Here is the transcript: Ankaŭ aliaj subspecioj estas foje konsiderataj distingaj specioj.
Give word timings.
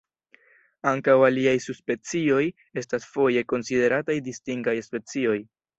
Ankaŭ 0.91 1.15
aliaj 1.27 1.53
subspecioj 1.67 2.41
estas 2.85 3.09
foje 3.13 3.47
konsiderataj 3.55 4.21
distingaj 4.33 4.81
specioj. 4.93 5.41